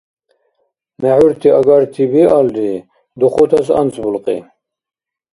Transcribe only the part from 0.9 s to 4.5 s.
МехӀурти агарти биалри, духутас анцӀбулкьи.